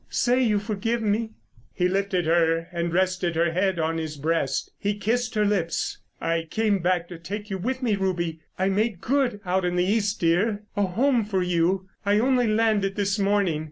[0.09, 1.33] Say you forgive me."
[1.75, 4.71] He lifted her and rested her head on his breast.
[4.79, 5.99] He kissed her lips.
[6.19, 8.39] "I came back to take you with me, Ruby.
[8.57, 10.63] I made good out in the East, dear.
[10.75, 11.87] A home for you.
[12.03, 13.59] I only landed this morning.